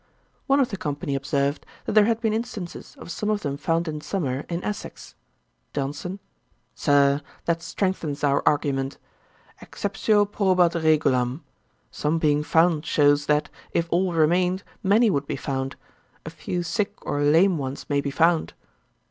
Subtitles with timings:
[0.47, 3.87] One of the company observed, that there had been instances of some of them found
[3.87, 5.13] in summer in Essex.
[5.75, 6.17] JOHNSON.
[6.73, 8.97] 'Sir, that strengthens our argument.
[9.61, 11.41] Exceptio probat regulam.
[11.91, 15.75] Some being found shews, that, if all remained, many would be found.
[16.25, 18.53] A few sick or lame ones may be found.'